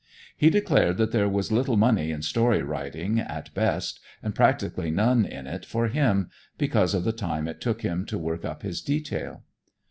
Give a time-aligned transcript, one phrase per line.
[0.35, 5.25] He declared that there was little money in story writing at best, and practically none
[5.27, 8.81] in it for him, because of the time it took him to work up his
[8.81, 9.43] detail.